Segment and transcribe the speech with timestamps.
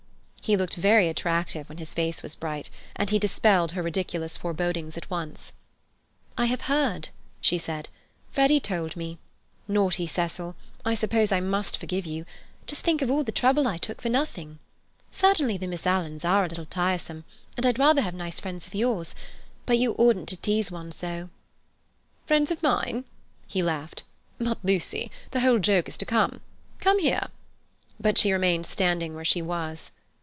[0.43, 4.97] He looked very attractive when his face was bright, and he dispelled her ridiculous forebodings
[4.97, 5.53] at once.
[6.37, 7.07] "I have heard,"
[7.39, 7.87] she said.
[8.31, 9.15] "Freddy has told us.
[9.69, 10.57] Naughty Cecil!
[10.83, 12.25] I suppose I must forgive you.
[12.65, 14.57] Just think of all the trouble I took for nothing!
[15.09, 17.23] Certainly the Miss Alans are a little tiresome,
[17.55, 19.15] and I'd rather have nice friends of yours.
[19.65, 21.29] But you oughtn't to tease one so."
[22.25, 23.05] "Friends of mine?"
[23.47, 24.03] he laughed.
[24.37, 26.41] "But, Lucy, the whole joke is to come!
[26.79, 27.27] Come here."
[28.01, 29.91] But she remained standing where she was.